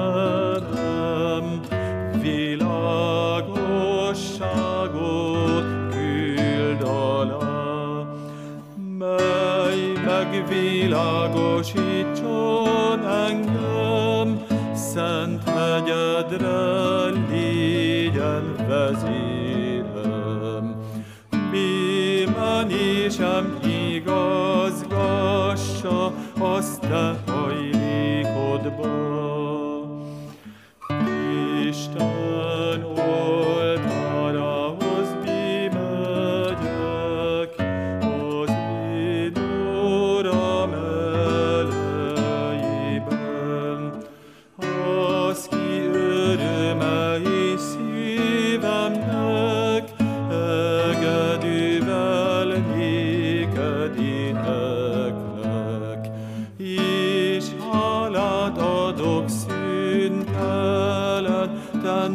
love. 0.00 0.29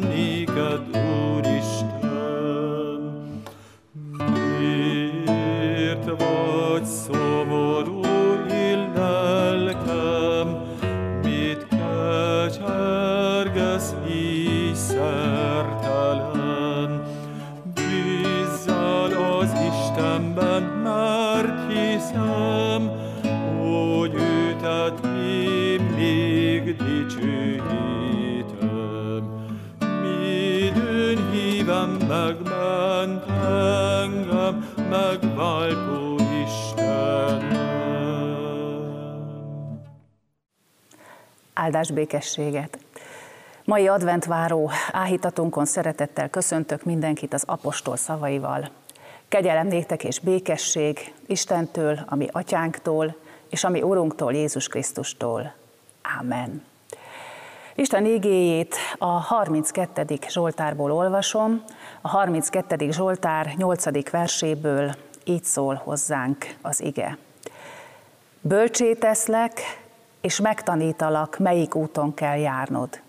Te 0.01 0.45
Áldás 41.75 41.91
békességet! 41.91 42.78
Mai 43.66 43.88
adventváró 43.88 44.72
áhítatunkon 44.91 45.66
szeretettel 45.66 46.30
köszöntök 46.30 46.84
mindenkit 46.84 47.34
az 47.34 47.44
apostol 47.46 47.96
szavaival. 47.96 48.69
Kegyelem 49.28 49.68
néktek 49.68 50.03
és 50.03 50.19
békesség 50.19 51.14
Istentől, 51.25 52.00
ami 52.06 52.28
atyánktól, 52.31 53.16
és 53.50 53.64
ami 53.64 53.81
Urunktól, 53.81 54.34
Jézus 54.34 54.68
Krisztustól. 54.68 55.53
Ámen. 56.19 56.64
Isten 57.75 58.06
igéjét 58.06 58.75
a 58.97 59.06
32. 59.06 60.19
Zsoltárból 60.30 60.91
olvasom. 60.91 61.64
A 62.02 62.08
32. 62.08 62.91
Zsoltár 62.91 63.53
8. 63.58 64.09
verséből 64.09 64.96
így 65.24 65.44
szól 65.44 65.81
hozzánk 65.84 66.56
az 66.62 66.81
ige. 66.81 67.18
Bölcséteszlek, 68.41 69.84
és 70.25 70.40
megtanítalak, 70.40 71.38
melyik 71.38 71.75
úton 71.75 72.13
kell 72.13 72.38
járnod. 72.38 73.02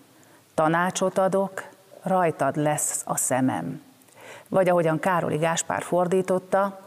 Tanácsot 0.53 1.17
adok, 1.17 1.63
rajtad 2.03 2.55
lesz 2.55 3.01
a 3.05 3.17
szemem. 3.17 3.81
Vagy 4.47 4.69
ahogyan 4.69 4.99
Károli 4.99 5.37
Gáspár 5.37 5.81
fordította, 5.81 6.79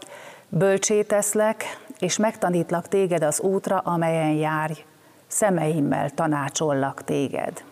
bölcséteszlek, 0.48 1.64
és 1.98 2.16
megtanítlak 2.16 2.88
téged 2.88 3.22
az 3.22 3.40
útra, 3.40 3.78
amelyen 3.78 4.32
járj, 4.32 4.84
szemeimmel 5.26 6.10
tanácsollak 6.10 7.04
téged. 7.04 7.64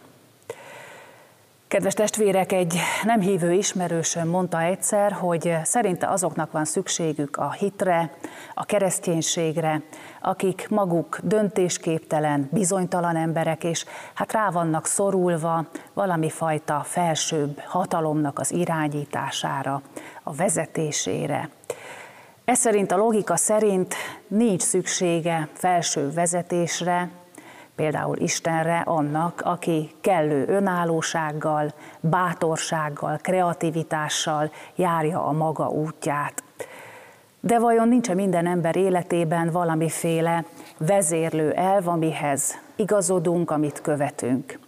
Kedves 1.68 1.94
testvérek, 1.94 2.52
egy 2.52 2.78
nem 3.04 3.20
hívő 3.20 3.52
ismerősöm 3.52 4.28
mondta 4.28 4.60
egyszer, 4.60 5.12
hogy 5.12 5.56
szerinte 5.62 6.06
azoknak 6.06 6.52
van 6.52 6.64
szükségük 6.64 7.36
a 7.36 7.52
hitre, 7.52 8.10
a 8.54 8.64
kereszténységre, 8.64 9.82
akik 10.20 10.66
maguk 10.70 11.18
döntésképtelen, 11.22 12.48
bizonytalan 12.52 13.16
emberek, 13.16 13.64
és 13.64 13.84
hát 14.14 14.32
rá 14.32 14.50
vannak 14.50 14.86
szorulva 14.86 15.66
valami 15.94 16.30
fajta 16.30 16.82
felsőbb 16.84 17.58
hatalomnak 17.58 18.38
az 18.38 18.52
irányítására, 18.52 19.82
a 20.22 20.34
vezetésére. 20.34 21.50
Ez 22.44 22.58
szerint 22.58 22.92
a 22.92 22.96
logika 22.96 23.36
szerint 23.36 23.94
nincs 24.28 24.62
szüksége 24.62 25.48
felső 25.52 26.10
vezetésre, 26.10 27.10
például 27.78 28.16
Istenre, 28.16 28.82
annak, 28.84 29.40
aki 29.44 29.90
kellő 30.00 30.46
önállósággal, 30.46 31.72
bátorsággal, 32.00 33.18
kreativitással 33.22 34.50
járja 34.74 35.24
a 35.24 35.32
maga 35.32 35.68
útját. 35.68 36.42
De 37.40 37.58
vajon 37.58 37.88
nincs 37.88 38.10
minden 38.10 38.46
ember 38.46 38.76
életében 38.76 39.50
valamiféle 39.50 40.44
vezérlő 40.78 41.52
elv, 41.52 41.88
amihez 41.88 42.58
igazodunk, 42.76 43.50
amit 43.50 43.80
követünk? 43.80 44.58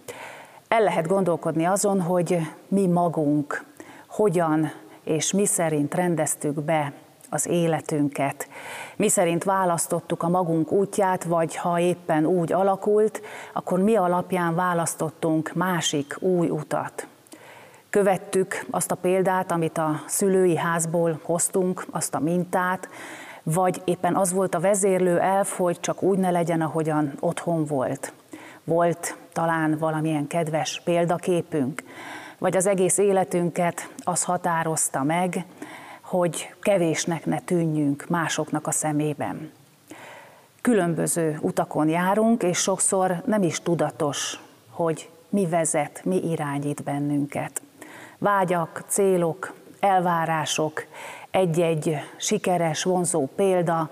El 0.69 0.83
lehet 0.83 1.07
gondolkodni 1.07 1.65
azon, 1.65 2.01
hogy 2.01 2.39
mi 2.69 2.87
magunk 2.87 3.65
hogyan 4.07 4.73
és 5.05 5.33
mi 5.33 5.47
szerint 5.47 5.95
rendeztük 5.95 6.63
be 6.63 6.93
az 7.31 7.47
életünket. 7.47 8.49
Mi 8.97 9.09
szerint 9.09 9.45
választottuk 9.45 10.23
a 10.23 10.29
magunk 10.29 10.73
útját, 10.73 11.25
vagy 11.25 11.57
ha 11.57 11.81
éppen 11.81 12.27
úgy 12.27 12.53
alakult, 12.53 13.21
akkor 13.53 13.79
mi 13.79 13.97
alapján 13.97 14.55
választottunk 14.55 15.53
másik 15.55 16.17
új 16.19 16.49
utat. 16.49 17.07
Követtük 17.91 18.67
azt 18.71 18.91
a 18.91 18.95
példát, 18.95 19.53
amit 19.53 19.79
a 19.79 20.03
szülői 20.07 20.57
házból 20.57 21.21
hoztunk, 21.23 21.87
azt 21.91 22.15
a 22.15 22.21
mintát, 22.21 22.89
vagy 23.43 23.83
éppen 23.85 24.15
az 24.15 24.33
volt 24.33 24.55
a 24.55 24.61
vezérlő 24.61 25.19
elf, 25.19 25.57
hogy 25.57 25.81
csak 25.81 26.03
úgy 26.03 26.19
ne 26.19 26.31
legyen, 26.31 26.61
ahogyan 26.61 27.13
otthon 27.21 27.65
volt. 27.65 28.13
Volt 28.65 29.17
talán 29.33 29.79
valamilyen 29.79 30.27
kedves 30.27 30.81
példaképünk, 30.85 31.83
vagy 32.39 32.57
az 32.57 32.67
egész 32.67 32.99
életünket 32.99 33.89
az 34.05 34.25
határozta 34.25 35.03
meg, 35.03 35.45
hogy 36.11 36.55
kevésnek 36.61 37.27
ne 37.27 37.41
tűnjünk 37.41 38.09
másoknak 38.09 38.67
a 38.67 38.71
szemében. 38.71 39.53
Különböző 40.61 41.39
utakon 41.41 41.89
járunk, 41.89 42.43
és 42.43 42.59
sokszor 42.59 43.23
nem 43.27 43.43
is 43.43 43.61
tudatos, 43.61 44.41
hogy 44.71 45.11
mi 45.29 45.47
vezet, 45.47 46.01
mi 46.05 46.31
irányít 46.31 46.83
bennünket. 46.83 47.63
Vágyak, 48.19 48.85
célok, 48.89 49.55
elvárások, 49.81 50.85
egy-egy 51.31 51.97
sikeres, 52.17 52.83
vonzó 52.83 53.29
példa, 53.37 53.91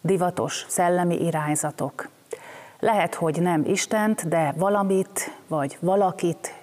divatos 0.00 0.64
szellemi 0.68 1.24
irányzatok. 1.24 2.08
Lehet, 2.78 3.14
hogy 3.14 3.40
nem 3.40 3.64
Istent, 3.64 4.28
de 4.28 4.54
valamit 4.56 5.36
vagy 5.46 5.76
valakit 5.80 6.54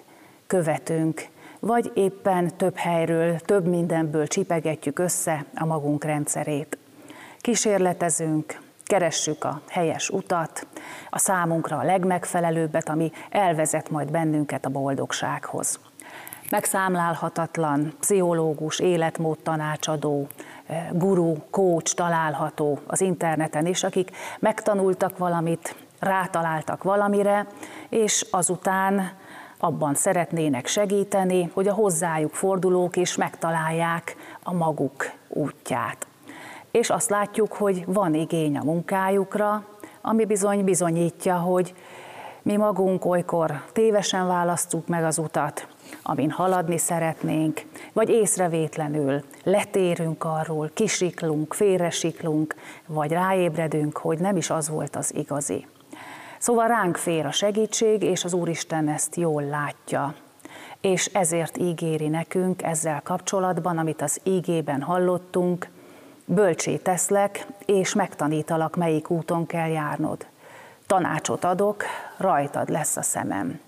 követünk, 0.48 1.28
vagy 1.59 1.92
éppen 1.94 2.57
több 2.57 2.75
helyről, 2.75 3.39
több 3.39 3.68
mindenből 3.68 4.27
csipegetjük 4.27 5.00
össze 5.00 5.45
a 5.56 5.65
magunk 5.65 6.04
rendszerét. 6.04 6.77
Kísérletezünk, 7.42 8.59
keressük 8.83 9.44
a 9.44 9.62
helyes 9.69 10.09
utat, 10.09 10.68
a 11.09 11.19
számunkra 11.19 11.77
a 11.77 11.83
legmegfelelőbbet, 11.83 12.89
ami 12.89 13.12
elvezet 13.30 13.89
majd 13.89 14.12
bennünket 14.12 14.65
a 14.65 14.69
boldogsághoz. 14.69 15.80
Megszámlálhatatlan 16.50 17.94
pszichológus, 18.00 18.80
életmód 18.80 19.38
tanácsadó, 19.39 20.27
eh, 20.68 20.88
guru, 20.92 21.36
coach 21.50 21.95
található 21.95 22.80
az 22.88 23.01
interneten 23.01 23.65
is, 23.65 23.83
akik 23.83 24.12
megtanultak 24.39 25.18
valamit, 25.18 25.75
rátaláltak 26.00 26.83
valamire, 26.83 27.48
és 27.89 28.25
azután 28.31 29.12
abban 29.59 29.94
szeretnének 29.94 30.68
segíteni, 30.68 31.51
hogy 31.54 31.68
a 31.68 31.74
hozzájuk 31.74 32.33
fordulók 32.33 32.95
is 32.95 33.15
megtalálják 33.15 34.15
a 34.44 34.54
maguk 34.54 35.12
útját. 35.27 36.07
És 36.71 36.89
azt 36.89 37.09
látjuk, 37.09 37.54
hogy 37.54 37.86
van 37.86 38.13
igény 38.13 38.57
a 38.57 38.63
munkájukra, 38.63 39.65
ami 40.01 40.25
bizony 40.25 40.63
bizonyítja, 40.63 41.36
hogy 41.36 41.74
mi 42.42 42.56
magunk 42.56 43.06
olykor 43.06 43.63
tévesen 43.74 44.27
választjuk 44.27 44.88
meg 44.88 45.04
az 45.04 45.18
utat, 45.18 45.68
amin 46.03 46.31
haladni 46.31 46.77
szeretnénk, 46.77 47.62
vagy 47.94 48.10
észrevétlenül 48.10 49.24
letérünk 49.44 50.24
arról, 50.24 50.69
kisiklunk, 50.74 51.53
félresiklunk, 51.53 52.56
vagy 52.86 53.12
ráébredünk, 53.12 53.98
hogy 53.98 54.19
nem 54.19 54.38
is 54.38 54.50
az 54.50 54.69
volt 54.69 54.95
az 54.95 55.15
igazi. 55.15 55.65
Szóval 56.39 56.68
ránk 56.68 56.98
fér 56.98 57.25
a 57.25 57.31
segítség, 57.31 58.04
és 58.04 58.24
az 58.24 58.34
Úristen 58.34 58.89
ezt 58.89 59.16
jól 59.16 59.44
látja. 59.44 60.16
És 60.81 61.06
ezért 61.06 61.57
ígéri 61.57 62.07
nekünk 62.07 62.63
ezzel 62.63 63.01
kapcsolatban, 63.04 63.78
amit 63.78 64.01
az 64.01 64.19
ígében 64.24 64.81
hallottunk, 64.81 65.69
bölcsé 66.25 66.75
teszlek, 66.75 67.48
és 67.66 67.94
megtanítalak, 67.94 68.75
melyik 68.75 69.10
úton 69.10 69.45
kell 69.45 69.69
járnod. 69.69 70.25
Tanácsot 70.88 71.44
adok, 71.44 71.84
rajtad 72.18 72.69
lesz 72.69 72.98
a 72.98 73.01
szemem. 73.01 73.60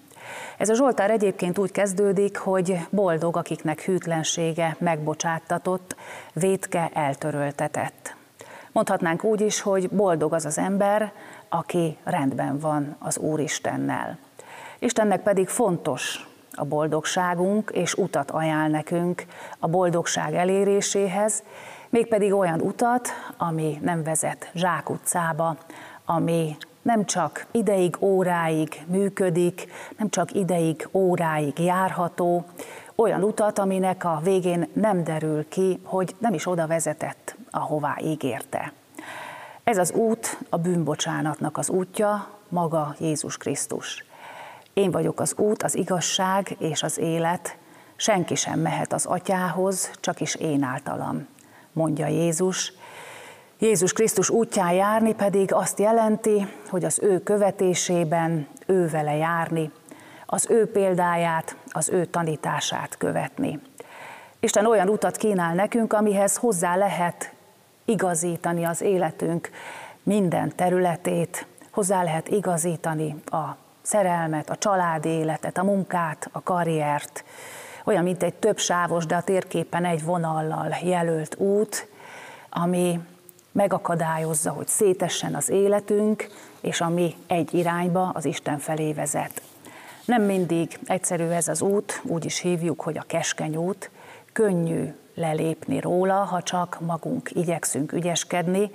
Ez 0.58 0.70
a 0.70 0.74
Zsoltár 0.74 1.10
egyébként 1.10 1.58
úgy 1.58 1.72
kezdődik, 1.72 2.38
hogy 2.38 2.78
boldog, 2.90 3.38
akiknek 3.38 3.82
hűtlensége 3.82 4.76
megbocsáttatott, 4.80 5.96
vétke 6.34 6.90
eltöröltetett. 6.94 8.16
Mondhatnánk 8.72 9.24
úgy 9.24 9.42
is, 9.42 9.62
hogy 9.62 9.90
boldog 9.90 10.34
az 10.34 10.46
az 10.46 10.58
ember, 10.58 11.12
aki 11.50 11.98
rendben 12.04 12.60
van 12.60 12.96
az 13.00 13.18
Úristennel. 13.18 14.18
Istennek 14.80 15.24
pedig 15.24 15.48
fontos 15.48 16.28
a 16.54 16.66
boldogságunk, 16.66 17.72
és 17.74 17.94
utat 17.94 18.32
ajánl 18.32 18.70
nekünk 18.70 19.26
a 19.60 19.68
boldogság 19.68 20.34
eléréséhez, 20.34 21.44
mégpedig 21.90 22.34
olyan 22.34 22.62
utat, 22.62 23.10
ami 23.38 23.80
nem 23.82 24.04
vezet 24.04 24.50
zsákutcába, 24.54 25.58
ami 26.06 26.58
nem 26.82 27.06
csak 27.06 27.46
ideig, 27.52 27.96
óráig 28.00 28.84
működik, 28.88 29.68
nem 29.98 30.10
csak 30.10 30.34
ideig, 30.34 30.88
óráig 30.92 31.60
járható, 31.60 32.46
olyan 32.96 33.24
utat, 33.24 33.60
aminek 33.60 34.04
a 34.04 34.20
végén 34.24 34.70
nem 34.74 35.04
derül 35.04 35.48
ki, 35.48 35.80
hogy 35.84 36.16
nem 36.18 36.34
is 36.34 36.48
oda 36.48 36.68
vezetett, 36.68 37.36
ahová 37.52 37.96
ígérte. 38.02 38.74
Ez 39.70 39.78
az 39.78 39.92
út 39.92 40.38
a 40.50 40.58
bűnbocsánatnak 40.58 41.58
az 41.58 41.70
útja, 41.70 42.28
maga 42.48 42.96
Jézus 43.00 43.38
Krisztus. 43.38 44.06
Én 44.74 44.92
vagyok 44.92 45.20
az 45.20 45.34
út, 45.38 45.64
az 45.64 45.76
igazság 45.76 46.56
és 46.60 46.84
az 46.84 46.98
élet, 46.98 47.58
senki 47.96 48.36
sem 48.36 48.60
mehet 48.60 48.94
az 48.94 49.06
atyához, 49.06 49.92
csak 50.00 50.22
is 50.22 50.36
én 50.36 50.64
általam, 50.64 51.28
mondja 51.74 52.08
Jézus. 52.08 52.74
Jézus 53.60 53.94
Krisztus 53.94 54.30
útján 54.30 54.72
járni 54.72 55.14
pedig 55.14 55.54
azt 55.54 55.80
jelenti, 55.80 56.48
hogy 56.70 56.86
az 56.86 57.00
ő 57.02 57.20
követésében 57.20 58.48
ő 58.66 58.88
vele 58.88 59.16
járni, 59.16 59.72
az 60.26 60.48
ő 60.50 60.72
példáját, 60.72 61.56
az 61.68 61.90
ő 61.90 62.06
tanítását 62.06 62.98
követni. 62.98 63.60
Isten 64.40 64.66
olyan 64.66 64.90
utat 64.90 65.18
kínál 65.18 65.54
nekünk, 65.54 65.94
amihez 65.94 66.36
hozzá 66.36 66.76
lehet 66.76 67.38
igazítani 67.90 68.64
az 68.64 68.82
életünk 68.82 69.50
minden 70.04 70.56
területét, 70.56 71.46
hozzá 71.72 72.04
lehet 72.04 72.28
igazítani 72.28 73.16
a 73.26 73.56
szerelmet, 73.82 74.50
a 74.50 74.56
családi 74.56 75.10
életet, 75.10 75.58
a 75.58 75.64
munkát, 75.64 76.30
a 76.32 76.44
karriert, 76.44 77.24
olyan, 77.86 78.04
mint 78.04 78.24
egy 78.24 78.34
több 78.34 78.58
sávos, 78.58 79.06
de 79.06 79.16
a 79.16 79.22
térképen 79.22 79.86
egy 79.86 80.04
vonallal 80.04 80.76
jelölt 80.84 81.36
út, 81.38 81.88
ami 82.50 83.00
megakadályozza, 83.52 84.52
hogy 84.52 84.68
szétessen 84.68 85.36
az 85.36 85.50
életünk, 85.50 86.28
és 86.62 86.82
ami 86.82 87.16
egy 87.28 87.54
irányba, 87.54 88.12
az 88.14 88.26
Isten 88.26 88.60
felé 88.60 88.94
vezet. 88.94 89.42
Nem 90.06 90.22
mindig 90.22 90.80
egyszerű 90.86 91.24
ez 91.24 91.48
az 91.48 91.62
út, 91.62 92.02
úgy 92.04 92.26
is 92.26 92.40
hívjuk, 92.40 92.82
hogy 92.82 92.98
a 92.98 93.04
keskeny 93.08 93.56
út, 93.56 93.90
könnyű 94.34 94.94
lelépni 95.20 95.80
róla, 95.80 96.14
ha 96.14 96.42
csak 96.42 96.78
magunk 96.80 97.32
igyekszünk 97.32 97.92
ügyeskedni, 97.92 98.72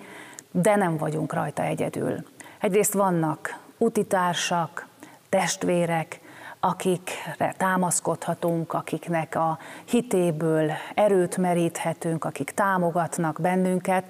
de 0.51 0.77
nem 0.77 0.97
vagyunk 0.97 1.33
rajta 1.33 1.63
egyedül. 1.63 2.27
Egyrészt 2.61 2.93
vannak 2.93 3.59
utitársak, 3.79 4.87
testvérek, 5.29 6.21
akikre 6.61 7.55
támaszkodhatunk, 7.57 8.73
akiknek 8.73 9.35
a 9.35 9.59
hitéből 9.85 10.71
erőt 10.95 11.37
meríthetünk, 11.37 12.25
akik 12.25 12.51
támogatnak 12.51 13.41
bennünket, 13.41 14.05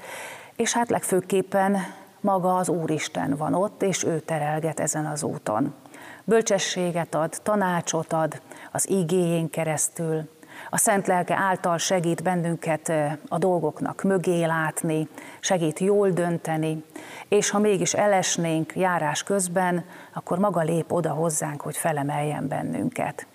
és 0.57 0.73
hát 0.73 0.91
legfőképpen 0.91 1.77
maga 2.21 2.57
az 2.57 2.69
Úristen 2.69 3.37
van 3.37 3.55
ott, 3.55 3.83
és 3.83 4.05
ő 4.05 4.21
terelget 4.21 4.81
ezen 4.81 5.07
az 5.07 5.23
úton. 5.23 5.75
Bölcsességet 6.25 7.15
ad, 7.15 7.41
tanácsot 7.43 8.13
ad 8.13 8.41
az 8.73 8.91
igéjén 8.91 9.51
keresztül, 9.51 10.29
a 10.71 10.79
Szent 10.79 11.07
Lelke 11.07 11.35
által 11.35 11.79
segít 11.79 12.23
bennünket 12.23 12.93
a 13.29 13.39
dolgoknak 13.39 14.03
mögé 14.03 14.45
látni, 14.45 15.09
segít 15.41 15.79
jól 15.79 16.11
dönteni, 16.11 16.85
és 17.29 17.51
ha 17.51 17.59
mégis 17.59 17.95
elesnénk 17.95 18.77
járás 18.77 19.23
közben, 19.23 19.85
akkor 20.13 20.39
maga 20.39 20.61
lép 20.61 20.93
oda 20.93 21.11
hozzánk, 21.11 21.61
hogy 21.61 21.77
felemeljen 21.77 22.49
bennünket. 22.49 23.27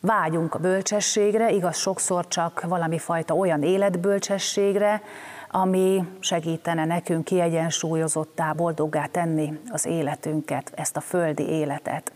Vágyunk 0.00 0.54
a 0.54 0.58
bölcsességre, 0.58 1.50
igaz 1.50 1.76
sokszor 1.76 2.28
csak 2.28 2.62
valami 2.68 2.98
fajta 2.98 3.34
olyan 3.34 3.62
életbölcsességre, 3.62 5.02
ami 5.50 6.08
segítene 6.20 6.84
nekünk 6.84 7.24
kiegyensúlyozottá, 7.24 8.52
boldoggá 8.52 9.06
tenni 9.06 9.60
az 9.70 9.86
életünket, 9.86 10.72
ezt 10.74 10.96
a 10.96 11.00
földi 11.00 11.48
életet. 11.48 12.12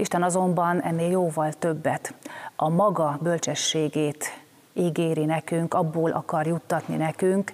Isten 0.00 0.22
azonban 0.22 0.82
ennél 0.82 1.10
jóval 1.10 1.52
többet. 1.52 2.14
A 2.56 2.68
maga 2.68 3.18
bölcsességét 3.22 4.24
ígéri 4.72 5.24
nekünk, 5.24 5.74
abból 5.74 6.10
akar 6.10 6.46
juttatni 6.46 6.96
nekünk, 6.96 7.52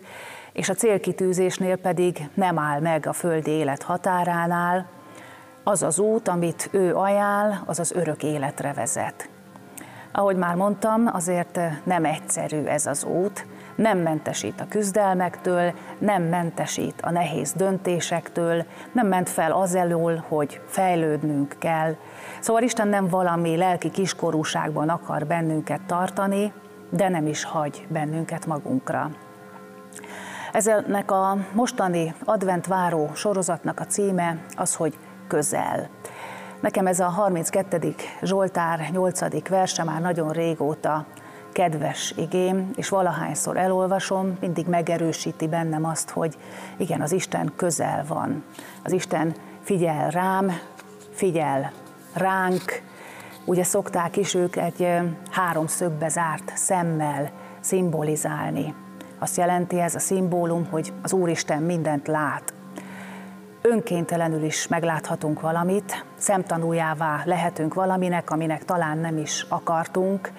és 0.53 0.69
a 0.69 0.75
célkitűzésnél 0.75 1.77
pedig 1.77 2.29
nem 2.35 2.59
áll 2.59 2.81
meg 2.81 3.07
a 3.07 3.13
földi 3.13 3.51
élet 3.51 3.83
határánál, 3.83 4.87
az 5.63 5.83
az 5.83 5.99
út, 5.99 6.29
amit 6.29 6.69
ő 6.73 6.95
ajánl, 6.95 7.63
az 7.65 7.79
az 7.79 7.93
örök 7.93 8.23
életre 8.23 8.73
vezet. 8.73 9.29
Ahogy 10.13 10.37
már 10.37 10.55
mondtam, 10.55 11.11
azért 11.13 11.59
nem 11.85 12.05
egyszerű 12.05 12.65
ez 12.65 12.87
az 12.87 13.05
út, 13.05 13.47
nem 13.77 13.99
mentesít 13.99 14.61
a 14.61 14.69
küzdelmektől, 14.69 15.73
nem 15.99 16.23
mentesít 16.23 17.01
a 17.01 17.11
nehéz 17.11 17.53
döntésektől, 17.53 18.65
nem 18.93 19.07
ment 19.07 19.29
fel 19.29 19.53
az 19.53 19.75
elől, 19.75 20.25
hogy 20.29 20.61
fejlődnünk 20.67 21.57
kell. 21.59 21.95
Szóval 22.41 22.63
Isten 22.63 22.89
nem 22.89 23.09
valami 23.09 23.57
lelki 23.57 23.91
kiskorúságban 23.91 24.89
akar 24.89 25.27
bennünket 25.27 25.81
tartani, 25.87 26.53
de 26.91 27.09
nem 27.09 27.27
is 27.27 27.45
hagy 27.45 27.87
bennünket 27.89 28.47
magunkra. 28.47 29.11
Eznek 30.53 31.11
a 31.11 31.37
mostani 31.53 32.15
advent 32.25 32.67
váró 32.67 33.11
sorozatnak 33.15 33.81
a 33.81 33.87
címe 33.87 34.39
az, 34.57 34.75
hogy 34.75 34.99
közel. 35.29 35.89
Nekem 36.61 36.87
ez 36.87 37.01
a 37.01 37.09
32. 37.09 37.95
Zsoltár 38.23 38.89
8. 38.91 39.49
verse 39.49 39.85
már 39.85 40.01
nagyon 40.01 40.31
régóta 40.31 41.07
kedves 41.57 42.15
igém, 42.17 42.71
és 42.75 42.89
valahányszor 42.89 43.57
elolvasom, 43.57 44.37
mindig 44.41 44.67
megerősíti 44.67 45.49
bennem 45.49 45.85
azt, 45.85 46.11
hogy 46.11 46.37
igen, 46.77 47.01
az 47.01 47.13
Isten 47.13 47.53
közel 47.57 48.05
van. 48.09 48.45
Az 48.85 48.93
Isten 48.93 49.35
figyel 49.63 50.11
rám, 50.11 50.59
figyel 51.11 51.73
ránk, 52.13 52.83
ugye 53.45 53.65
szokták 53.65 54.17
is 54.17 54.35
ők 54.35 54.57
egy 54.57 54.89
háromszögbe 55.31 56.09
zárt 56.09 56.53
szemmel 56.55 57.31
szimbolizálni. 57.61 58.75
Azt 59.19 59.37
jelenti 59.37 59.81
ez 59.81 59.95
a 59.95 59.99
szimbólum, 59.99 60.67
hogy 60.71 60.93
az 61.03 61.13
Úristen 61.13 61.63
mindent 61.63 62.07
lát. 62.07 62.55
Önkéntelenül 63.63 64.43
is 64.43 64.69
megláthatunk 64.69 65.41
valamit, 65.41 66.05
szemtanújává 66.17 67.23
lehetünk 67.25 67.75
valaminek, 67.75 68.31
aminek 68.31 68.65
talán 68.65 68.99
nem 68.99 69.19
is 69.19 69.47
akartunk, 69.49 70.31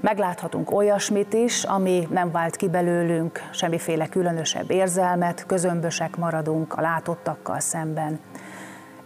Megláthatunk 0.00 0.70
olyasmit 0.70 1.32
is, 1.32 1.64
ami 1.64 2.08
nem 2.10 2.30
vált 2.30 2.56
ki 2.56 2.68
belőlünk 2.68 3.48
semmiféle 3.50 4.06
különösebb 4.06 4.70
érzelmet, 4.70 5.46
közömbösek 5.46 6.16
maradunk 6.16 6.72
a 6.72 6.80
látottakkal 6.80 7.60
szemben. 7.60 8.20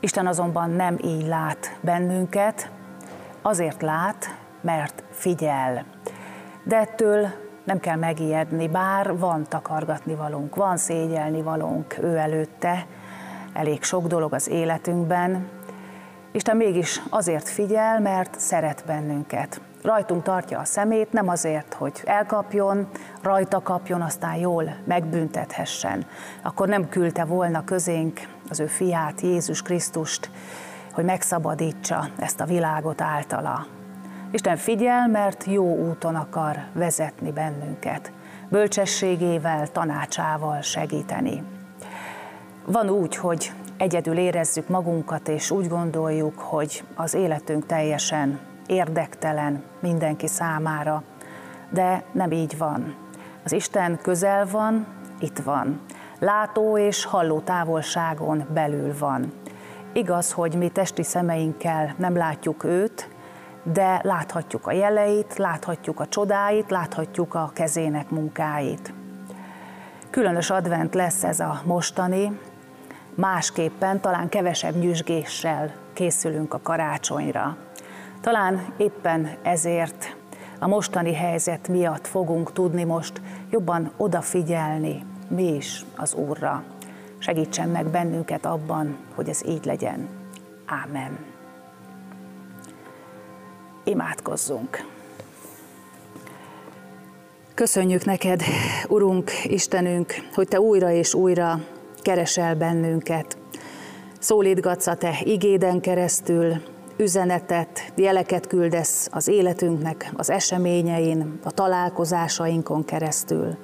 Isten 0.00 0.26
azonban 0.26 0.70
nem 0.70 0.98
így 1.04 1.26
lát 1.26 1.76
bennünket, 1.80 2.70
azért 3.42 3.82
lát, 3.82 4.36
mert 4.60 5.02
figyel. 5.10 5.84
De 6.64 6.76
ettől 6.76 7.28
nem 7.64 7.80
kell 7.80 7.96
megijedni, 7.96 8.68
bár 8.68 9.18
van 9.18 9.44
takargatni 9.48 10.14
valónk, 10.14 10.56
van 10.56 10.76
szégyelni 10.76 11.42
valónk 11.42 11.98
ő 12.02 12.16
előtte, 12.16 12.86
elég 13.52 13.82
sok 13.82 14.06
dolog 14.06 14.34
az 14.34 14.48
életünkben. 14.48 15.48
Isten 16.32 16.56
mégis 16.56 17.02
azért 17.10 17.48
figyel, 17.48 18.00
mert 18.00 18.40
szeret 18.40 18.82
bennünket 18.86 19.60
rajtunk 19.82 20.22
tartja 20.22 20.58
a 20.58 20.64
szemét, 20.64 21.12
nem 21.12 21.28
azért, 21.28 21.74
hogy 21.74 22.02
elkapjon, 22.04 22.88
rajta 23.22 23.60
kapjon, 23.62 24.02
aztán 24.02 24.36
jól 24.36 24.76
megbüntethessen. 24.84 26.06
Akkor 26.42 26.68
nem 26.68 26.88
küldte 26.88 27.24
volna 27.24 27.64
közénk 27.64 28.20
az 28.48 28.60
ő 28.60 28.66
fiát, 28.66 29.20
Jézus 29.20 29.62
Krisztust, 29.62 30.30
hogy 30.92 31.04
megszabadítsa 31.04 32.08
ezt 32.18 32.40
a 32.40 32.44
világot 32.44 33.00
általa. 33.00 33.66
Isten 34.30 34.56
figyel, 34.56 35.08
mert 35.08 35.44
jó 35.44 35.76
úton 35.76 36.14
akar 36.14 36.56
vezetni 36.72 37.32
bennünket, 37.32 38.12
bölcsességével, 38.48 39.66
tanácsával 39.68 40.60
segíteni. 40.60 41.42
Van 42.66 42.88
úgy, 42.90 43.16
hogy 43.16 43.52
egyedül 43.76 44.18
érezzük 44.18 44.68
magunkat, 44.68 45.28
és 45.28 45.50
úgy 45.50 45.68
gondoljuk, 45.68 46.38
hogy 46.38 46.84
az 46.94 47.14
életünk 47.14 47.66
teljesen 47.66 48.49
érdektelen 48.70 49.62
mindenki 49.80 50.26
számára, 50.26 51.02
de 51.70 52.02
nem 52.12 52.30
így 52.30 52.58
van. 52.58 52.94
Az 53.44 53.52
Isten 53.52 53.98
közel 54.02 54.46
van, 54.46 54.86
itt 55.18 55.38
van. 55.38 55.80
Látó 56.18 56.78
és 56.78 57.04
halló 57.04 57.40
távolságon 57.40 58.46
belül 58.54 58.94
van. 58.98 59.32
Igaz, 59.92 60.32
hogy 60.32 60.54
mi 60.54 60.68
testi 60.68 61.02
szemeinkkel 61.02 61.94
nem 61.96 62.16
látjuk 62.16 62.64
őt, 62.64 63.08
de 63.62 64.00
láthatjuk 64.02 64.66
a 64.66 64.72
jeleit, 64.72 65.36
láthatjuk 65.36 66.00
a 66.00 66.06
csodáit, 66.06 66.70
láthatjuk 66.70 67.34
a 67.34 67.50
kezének 67.54 68.10
munkáit. 68.10 68.92
Különös 70.10 70.50
advent 70.50 70.94
lesz 70.94 71.24
ez 71.24 71.40
a 71.40 71.60
mostani, 71.64 72.40
másképpen, 73.14 74.00
talán 74.00 74.28
kevesebb 74.28 74.74
nyüzsgéssel 74.74 75.72
készülünk 75.92 76.54
a 76.54 76.60
karácsonyra. 76.62 77.56
Talán 78.20 78.74
éppen 78.76 79.30
ezért 79.42 80.16
a 80.58 80.66
mostani 80.66 81.14
helyzet 81.14 81.68
miatt 81.68 82.06
fogunk 82.06 82.52
tudni 82.52 82.84
most 82.84 83.20
jobban 83.50 83.92
odafigyelni 83.96 85.04
mi 85.28 85.54
is 85.54 85.84
az 85.96 86.14
Úrra. 86.14 86.64
Segítsen 87.18 87.68
meg 87.68 87.86
bennünket 87.86 88.46
abban, 88.46 88.96
hogy 89.14 89.28
ez 89.28 89.40
így 89.46 89.64
legyen. 89.64 90.08
Ámen. 90.66 91.18
Imádkozzunk. 93.84 94.84
Köszönjük 97.54 98.04
neked, 98.04 98.42
Urunk, 98.88 99.30
Istenünk, 99.44 100.14
hogy 100.34 100.48
Te 100.48 100.60
újra 100.60 100.90
és 100.90 101.14
újra 101.14 101.60
keresel 102.02 102.54
bennünket. 102.54 103.38
Szólítgatsz 104.18 104.86
a 104.86 104.94
Te 104.94 105.18
igéden 105.22 105.80
keresztül, 105.80 106.62
üzenetet, 107.00 107.92
jeleket 107.94 108.46
küldesz 108.46 109.08
az 109.12 109.28
életünknek, 109.28 110.12
az 110.16 110.30
eseményein, 110.30 111.38
a 111.44 111.50
találkozásainkon 111.50 112.84
keresztül. 112.84 113.56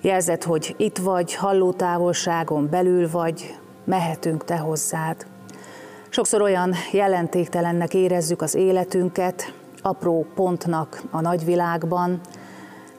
Jelzed, 0.00 0.42
hogy 0.42 0.74
itt 0.78 0.98
vagy, 0.98 1.34
halló 1.34 1.72
távolságon 1.72 2.68
belül 2.70 3.10
vagy, 3.10 3.58
mehetünk 3.84 4.44
Te 4.44 4.56
hozzád. 4.56 5.26
Sokszor 6.08 6.42
olyan 6.42 6.74
jelentéktelennek 6.92 7.94
érezzük 7.94 8.42
az 8.42 8.54
életünket, 8.54 9.54
apró 9.82 10.26
pontnak 10.34 11.02
a 11.10 11.20
nagyvilágban, 11.20 12.20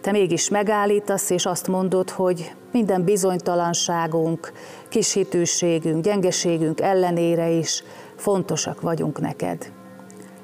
te 0.02 0.12
mégis 0.12 0.50
megállítasz, 0.50 1.30
és 1.30 1.46
azt 1.46 1.68
mondod, 1.68 2.10
hogy 2.10 2.56
minden 2.72 3.04
bizonytalanságunk, 3.04 4.52
kishitűségünk, 4.90 6.04
gyengeségünk 6.04 6.82
ellenére 6.82 7.50
is 7.50 7.84
fontosak 8.22 8.82
vagyunk 8.82 9.20
neked. 9.20 9.72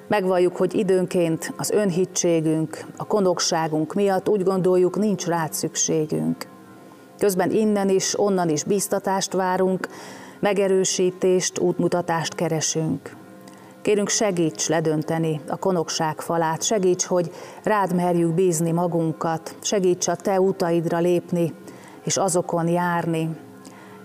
Megvalljuk, 0.07 0.55
hogy 0.55 0.75
időnként 0.75 1.53
az 1.57 1.69
önhitségünk, 1.71 2.85
a 2.97 3.05
konokságunk 3.05 3.93
miatt 3.93 4.29
úgy 4.29 4.43
gondoljuk, 4.43 4.97
nincs 4.97 5.25
rád 5.25 5.53
szükségünk. 5.53 6.47
Közben 7.17 7.51
innen 7.51 7.89
is, 7.89 8.19
onnan 8.19 8.49
is 8.49 8.63
biztatást 8.63 9.33
várunk, 9.33 9.87
megerősítést, 10.39 11.59
útmutatást 11.59 12.35
keresünk. 12.35 13.15
Kérünk, 13.81 14.09
segíts 14.09 14.67
ledönteni 14.67 15.41
a 15.47 15.57
konokság 15.57 16.21
falát, 16.21 16.63
segíts, 16.63 17.05
hogy 17.05 17.31
rád 17.63 17.95
merjük 17.95 18.33
bízni 18.33 18.71
magunkat, 18.71 19.55
segíts 19.61 20.07
a 20.07 20.15
te 20.15 20.41
utaidra 20.41 20.97
lépni, 20.97 21.53
és 22.03 22.17
azokon 22.17 22.67
járni, 22.67 23.29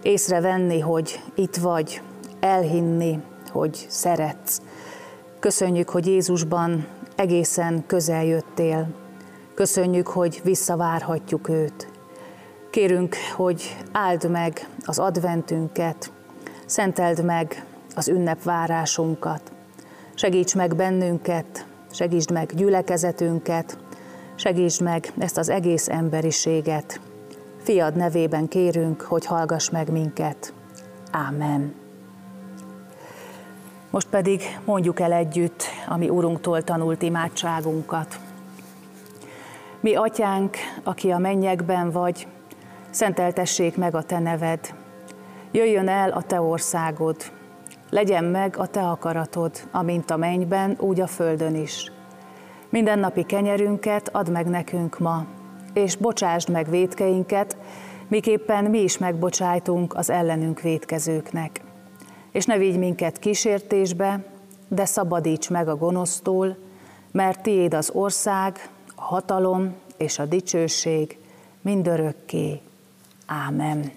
észrevenni, 0.03 0.81
hogy 0.81 1.21
itt 1.35 1.57
vagy, 1.57 2.03
elhinni, 2.41 3.19
hogy 3.53 3.87
szeretsz. 3.89 4.61
Köszönjük, 5.39 5.89
hogy 5.89 6.07
Jézusban 6.07 6.87
egészen 7.17 7.85
közel 7.87 8.25
jöttél. 8.25 8.89
Köszönjük, 9.55 10.07
hogy 10.07 10.41
visszavárhatjuk 10.45 11.49
őt. 11.49 11.89
Kérünk, 12.71 13.17
hogy 13.37 13.77
áld 13.93 14.31
meg 14.31 14.69
az 14.85 14.99
adventünket, 14.99 16.13
szenteld 16.67 17.25
meg 17.25 17.65
az 17.95 18.09
ünnepvárásunkat. 18.09 19.53
Segíts 20.15 20.55
meg 20.55 20.77
bennünket, 20.77 21.67
segítsd 21.91 22.31
meg 22.31 22.53
gyülekezetünket, 22.55 23.79
segítsd 24.35 24.83
meg 24.83 25.13
ezt 25.19 25.39
az 25.39 25.49
egész 25.49 25.89
emberiséget. 25.89 27.01
Fiad 27.63 27.97
nevében 27.97 28.49
kérünk, 28.49 29.01
hogy 29.01 29.27
hallgass 29.27 29.71
meg 29.71 29.91
minket. 29.91 30.53
Ámen. 31.11 31.82
Most 33.93 34.09
pedig 34.09 34.43
mondjuk 34.65 35.01
el 35.01 35.13
együtt, 35.13 35.65
ami 35.89 36.09
Urunktól 36.09 36.63
tanult 36.63 37.03
imádságunkat. 37.03 38.21
Mi, 39.81 39.95
Atyánk, 39.95 40.57
aki 40.83 41.11
a 41.11 41.19
mennyekben 41.19 41.91
vagy, 41.91 42.27
szenteltessék 42.91 43.77
meg 43.77 43.95
a 43.95 44.03
Te 44.03 44.19
neved. 44.19 44.75
Jöjjön 45.51 45.89
el 45.89 46.11
a 46.11 46.23
Te 46.23 46.41
országod, 46.41 47.17
legyen 47.91 48.25
meg 48.25 48.57
a 48.57 48.67
Te 48.67 48.81
akaratod, 48.81 49.53
amint 49.71 50.11
a 50.11 50.17
mennyben, 50.17 50.77
úgy 50.79 51.01
a 51.01 51.07
földön 51.07 51.55
is. 51.55 51.93
Minden 52.71 52.99
napi 52.99 53.23
kenyerünket 53.23 54.09
add 54.13 54.31
meg 54.31 54.47
nekünk 54.47 54.99
ma, 54.99 55.25
és 55.73 55.97
bocsásd 55.97 56.49
meg 56.49 56.71
védkeinket, 56.71 57.57
miképpen 58.09 58.65
mi 58.65 58.79
is 58.79 58.99
megbocsájtunk 58.99 59.95
az 59.95 60.11
ellenünk 60.11 60.61
védkezőknek 60.61 61.61
és 62.33 62.45
ne 62.45 62.57
vigy 62.57 62.79
minket 62.79 63.19
kísértésbe, 63.19 64.25
de 64.69 64.85
szabadíts 64.85 65.51
meg 65.51 65.69
a 65.69 65.77
gonosztól, 65.77 66.57
mert 67.11 67.43
tiéd 67.43 67.75
az 67.75 67.91
ország, 67.91 68.71
a 68.95 69.03
hatalom 69.03 69.75
és 69.97 70.19
a 70.19 70.25
dicsőség 70.25 71.19
mindörökké. 71.61 72.61
Ámen. 73.27 73.93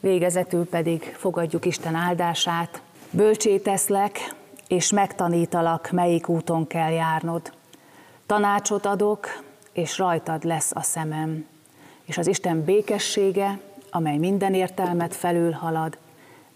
Végezetül 0.00 0.68
pedig 0.68 1.02
fogadjuk 1.02 1.64
Isten 1.64 1.94
áldását. 1.94 2.82
Bölcsé 3.10 3.58
teszlek, 3.58 4.34
és 4.68 4.90
megtanítalak, 4.90 5.90
melyik 5.90 6.28
úton 6.28 6.66
kell 6.66 6.90
járnod. 6.90 7.52
Tanácsot 8.26 8.86
adok, 8.86 9.26
és 9.72 9.98
rajtad 9.98 10.44
lesz 10.44 10.70
a 10.74 10.82
szemem. 10.82 11.46
És 12.04 12.18
az 12.18 12.26
Isten 12.26 12.64
békessége, 12.64 13.60
amely 13.90 14.16
minden 14.16 14.54
értelmet 14.54 15.14
felülhalad, 15.14 15.98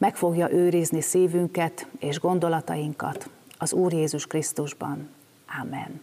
meg 0.03 0.17
fogja 0.17 0.53
őrizni 0.53 1.01
szívünket 1.01 1.87
és 1.99 2.19
gondolatainkat 2.21 3.31
az 3.59 3.73
Úr 3.73 3.93
Jézus 3.93 4.27
Krisztusban. 4.27 5.09
Amen. 5.61 6.01